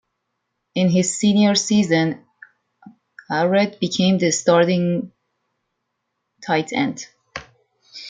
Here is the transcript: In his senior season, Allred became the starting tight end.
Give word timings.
In 0.73 0.89
his 0.89 1.19
senior 1.19 1.53
season, 1.53 2.25
Allred 3.29 3.79
became 3.79 4.17
the 4.17 4.31
starting 4.31 5.11
tight 6.43 6.73
end. 6.73 7.05